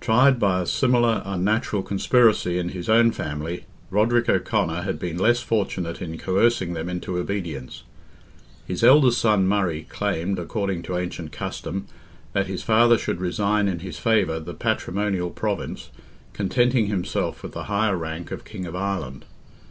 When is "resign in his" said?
13.20-13.98